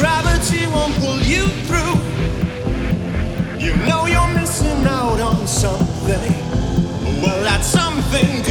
[0.00, 1.94] Gravity won't pull you through.
[3.58, 6.32] You know you're missing out on something.
[7.20, 8.42] Well, that something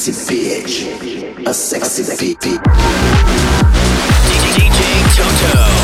[0.00, 1.46] sexy bitch.
[1.46, 2.58] A sexy bitch.
[4.28, 4.70] DJ
[5.14, 5.79] Toto.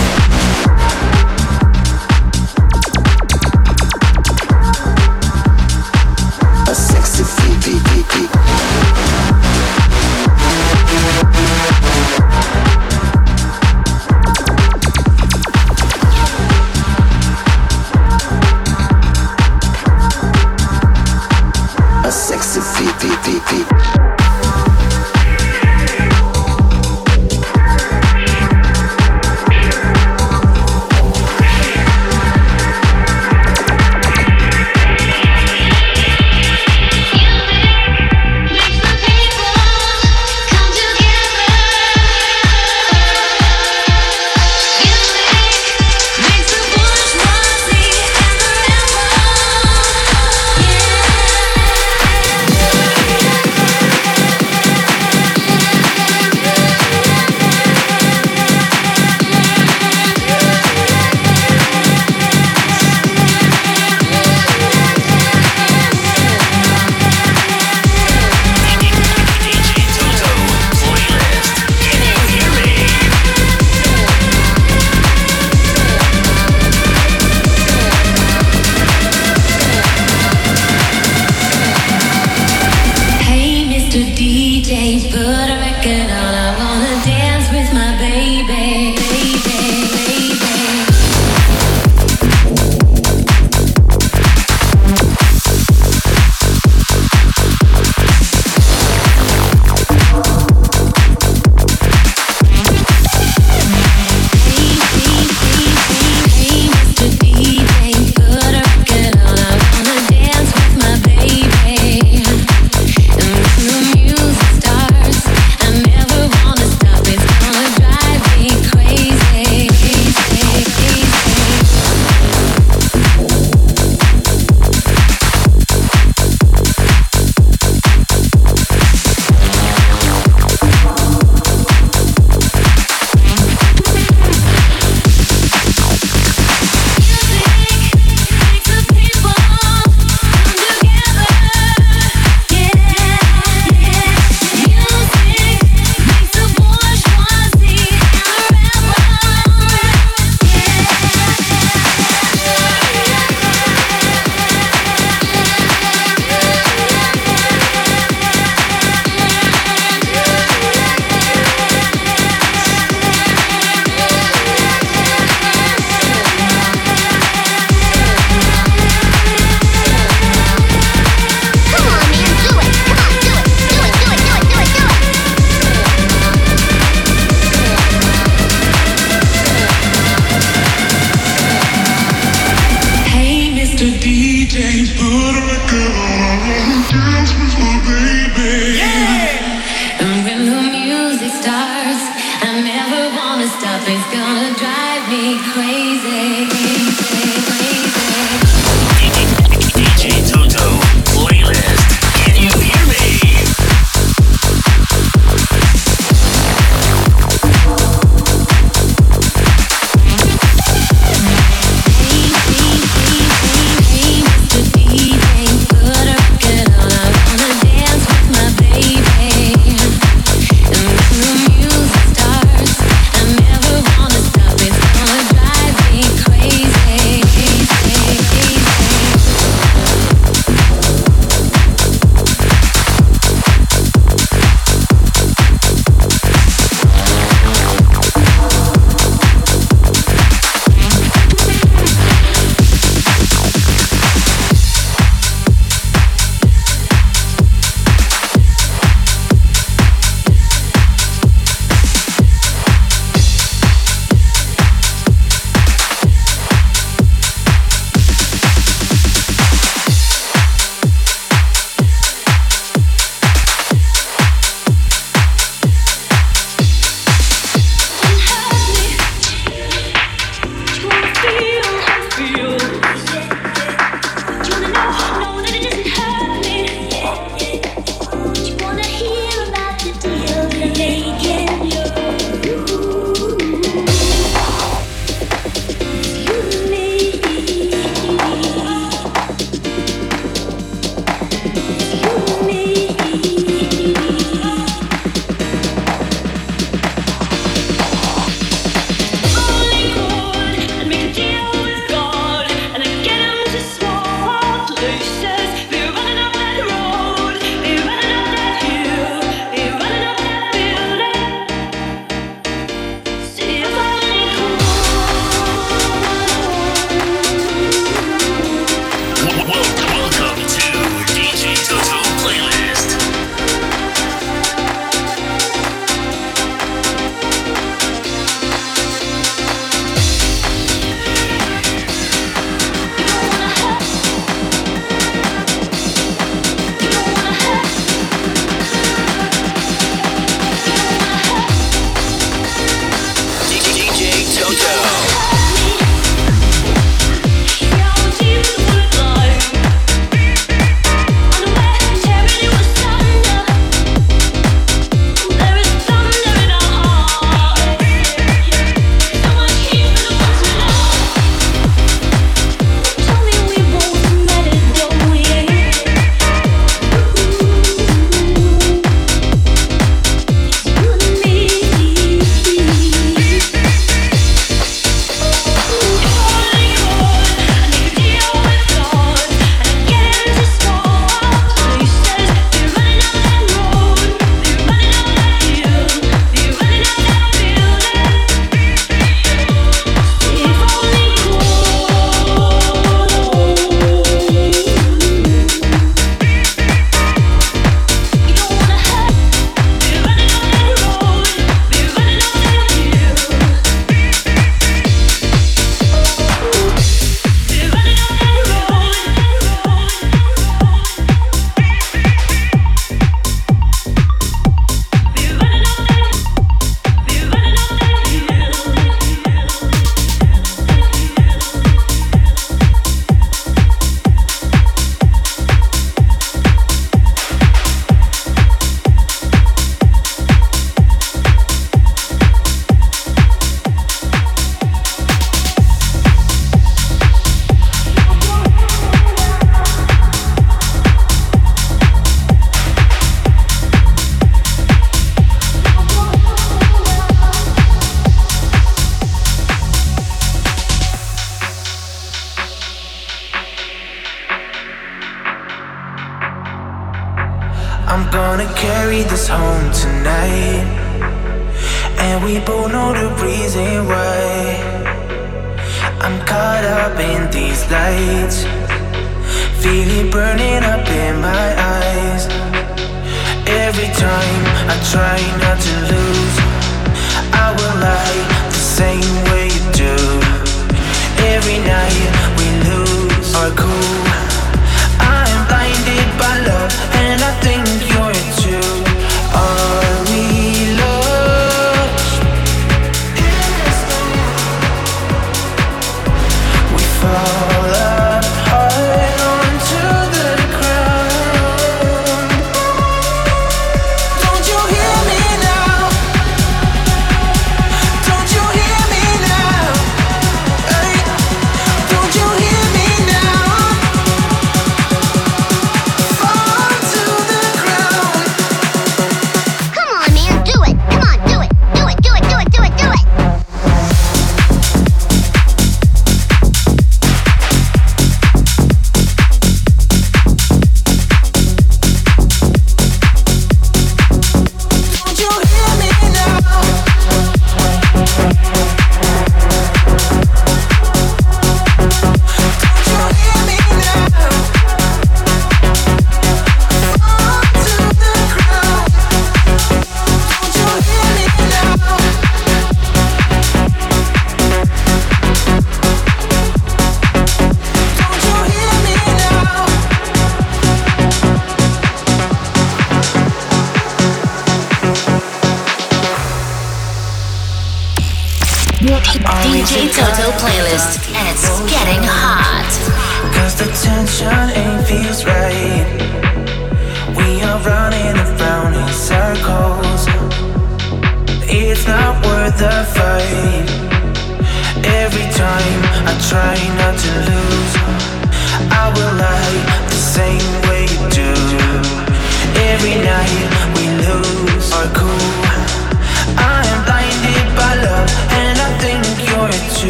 [497.07, 497.36] We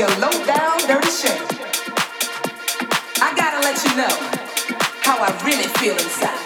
[0.00, 1.44] low down, dirty shame.
[3.20, 4.14] I gotta let you know
[5.02, 6.42] how I really feel inside.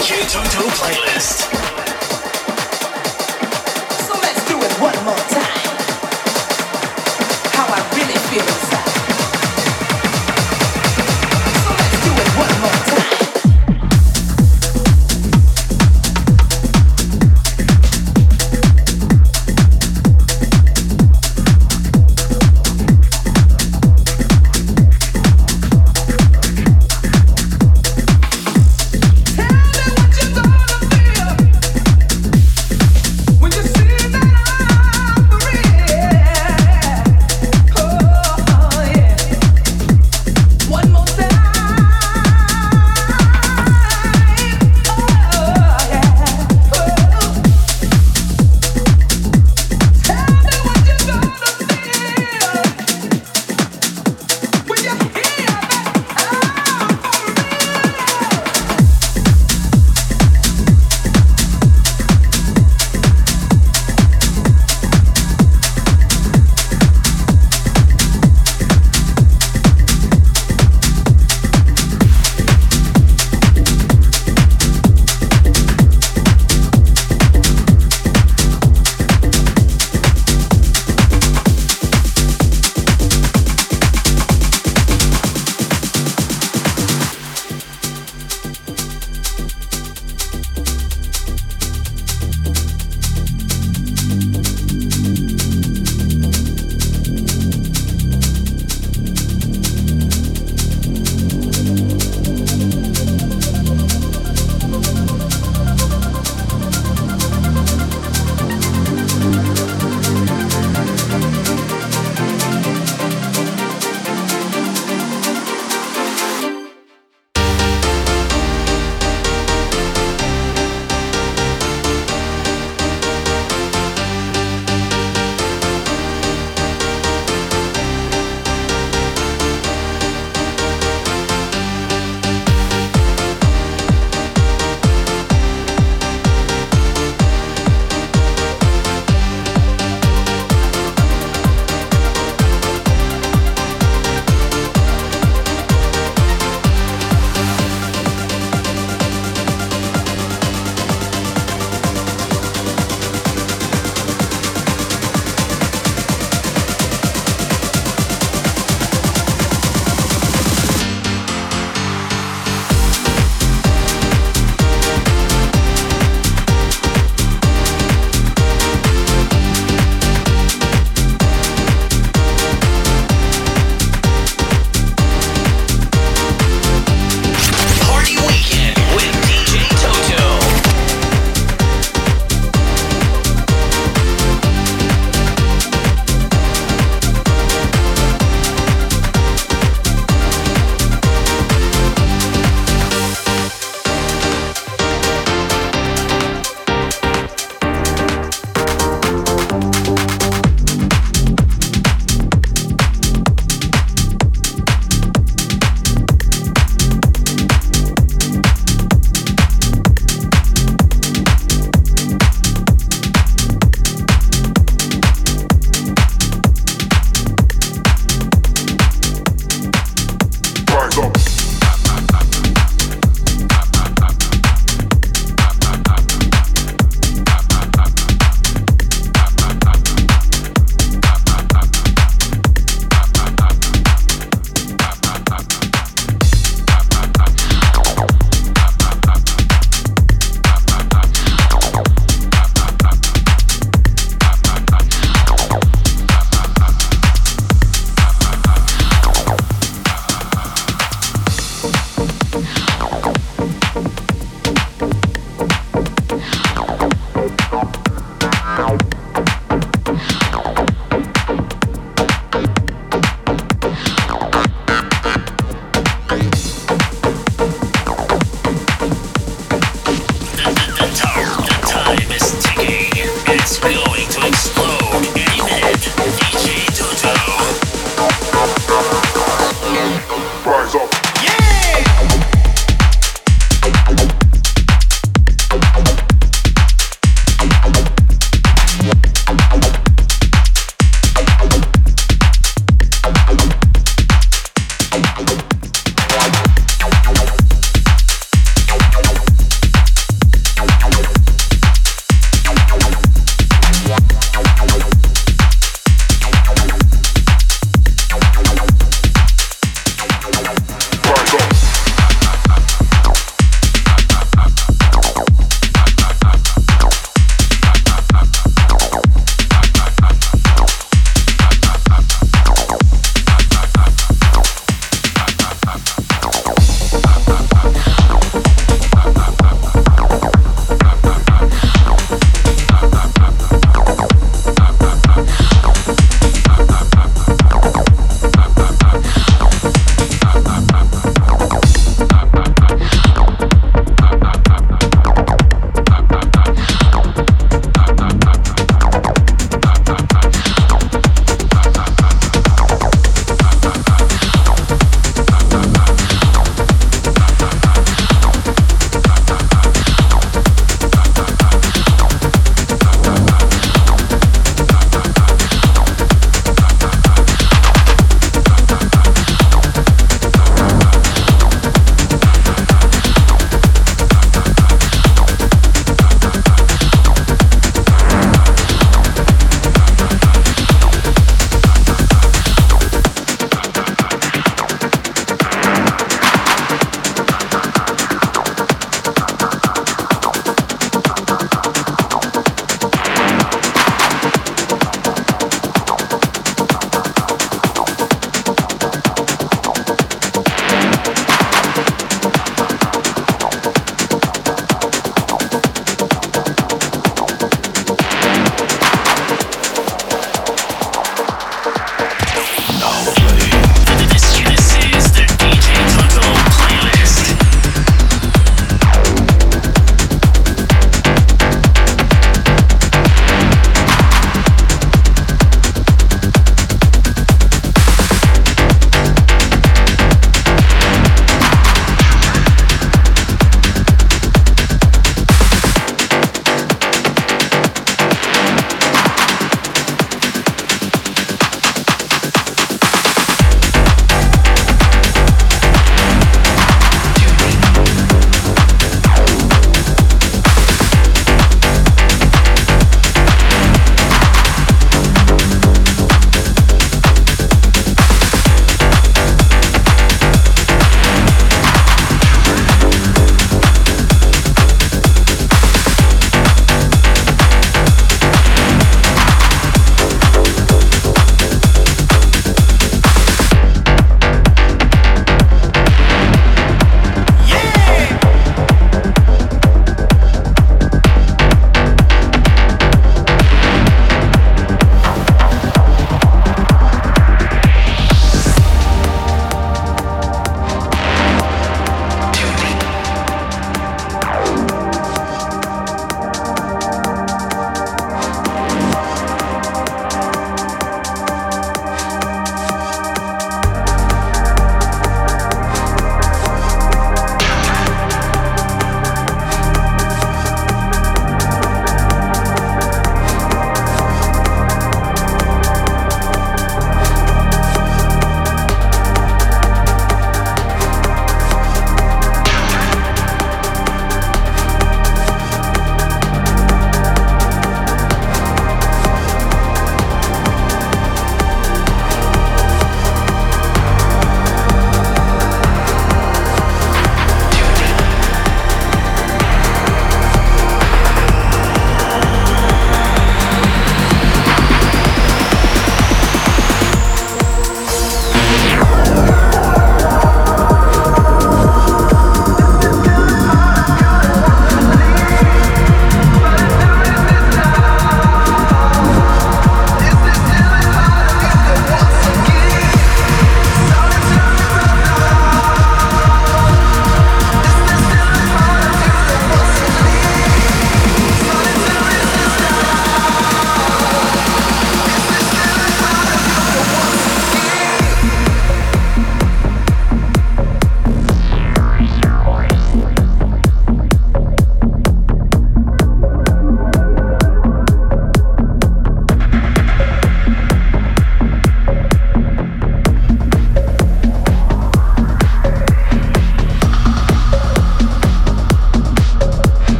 [0.00, 0.26] DJ
[0.70, 1.79] playlist.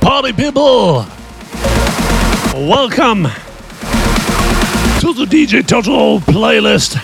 [0.00, 1.04] Party people!
[2.54, 3.24] Welcome
[5.00, 6.96] to the DJ Toto playlist.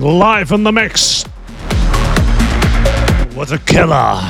[0.00, 1.22] Live in the mix
[3.34, 4.20] What a killer.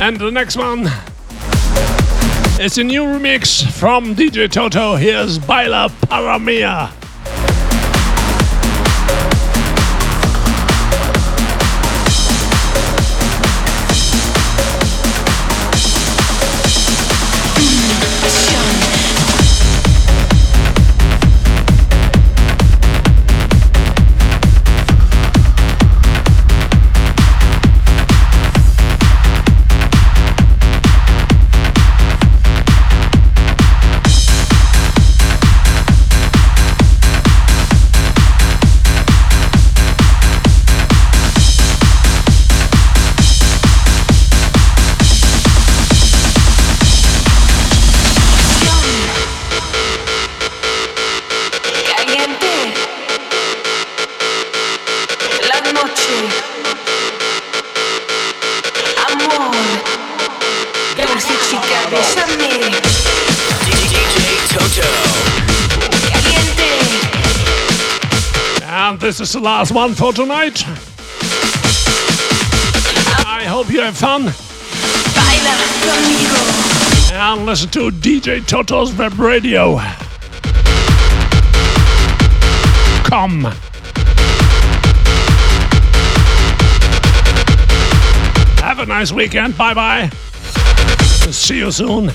[0.00, 0.90] And the next one
[2.62, 4.94] is a new remix from DJ Toto.
[4.94, 6.38] Here's Baila Para
[69.42, 70.62] last one for tonight.
[73.26, 74.32] I hope you have fun.
[77.12, 79.78] And listen to DJ Toto's web radio.
[83.04, 83.44] Come.
[88.62, 89.58] Have a nice weekend.
[89.58, 90.08] Bye bye.
[91.32, 92.12] See you soon.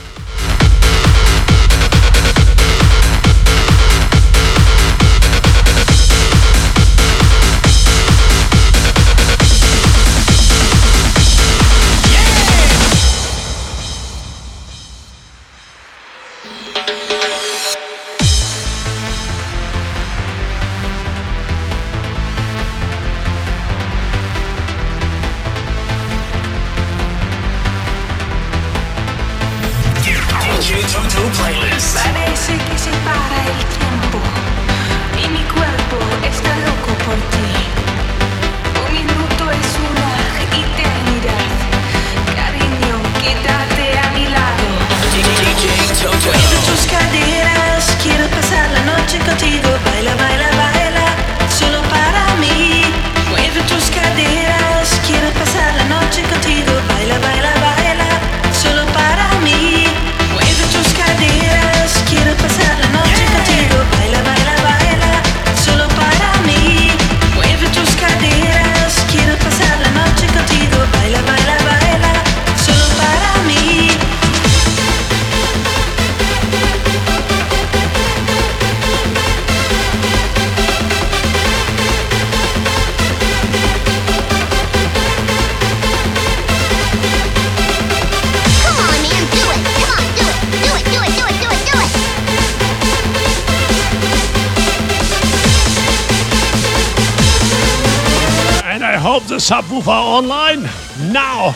[30.69, 34.19] Parece que se para el tiempo
[35.15, 37.55] y mi cuerpo está loco por ti.
[38.85, 40.11] Un minuto es una
[40.43, 41.47] eternidad.
[42.35, 44.67] Cariño, quédate a mi lado.
[45.39, 46.31] DJ Toto.
[46.65, 49.69] Tus caderas, quiero pasar la noche contigo.
[49.85, 50.15] Baila,
[99.37, 100.63] the subwoofer online
[101.11, 101.53] now.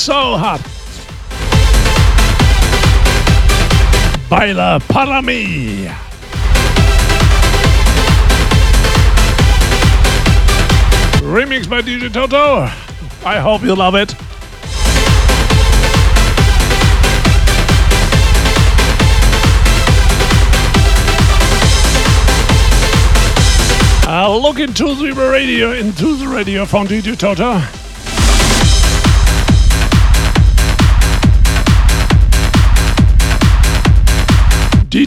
[0.00, 0.60] So hot.
[4.30, 5.90] Baila para mí.
[11.22, 12.62] Remix by DJ Toto.
[13.26, 14.14] I hope you love it.
[24.08, 27.79] Uh, look into the radio, into the radio from DJ Toto.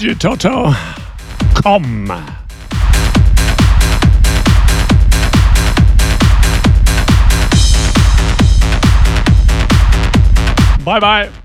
[0.03, 0.73] DJ Toto,
[1.53, 2.07] come.
[10.83, 11.42] Bye bye.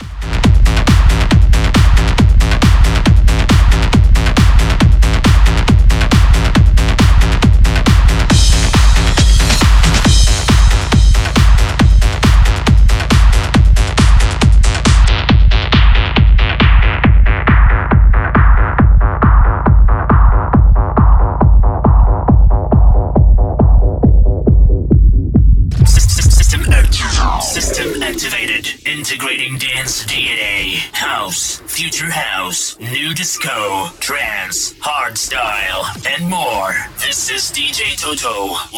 [38.20, 38.77] Hard